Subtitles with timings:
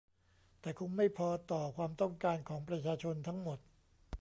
[0.61, 3.59] แต่คงไม่พอต่อความต้องการของประชาชนทั้งหมด